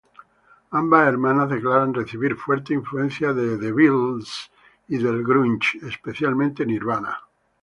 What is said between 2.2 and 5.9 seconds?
fuertes influencias de The Beatles y del grunge,